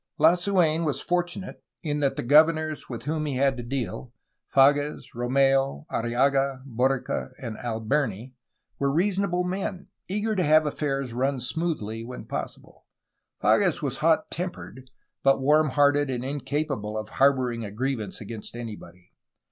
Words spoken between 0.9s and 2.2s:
fortunate in that